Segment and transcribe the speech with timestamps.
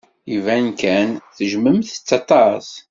[0.35, 2.67] Iban kan tejjmemt-tt aṭas.